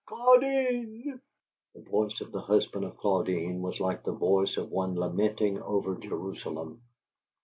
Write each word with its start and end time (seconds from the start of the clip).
"Claudine!" 0.07 1.21
The 1.75 1.81
voice 1.83 2.21
of 2.21 2.31
the 2.31 2.41
husband 2.41 2.85
of 2.85 2.97
Claudine 2.97 3.61
was 3.61 3.79
like 3.79 4.03
the 4.03 4.11
voice 4.13 4.57
of 4.57 4.71
one 4.71 4.95
lamenting 4.95 5.61
over 5.61 5.93
Jerusalem. 5.95 6.81